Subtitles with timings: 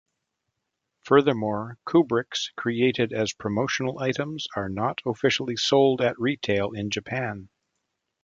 [1.03, 7.49] Furthermore, Kubricks created as promotional items are not officially sold at retail in Japan.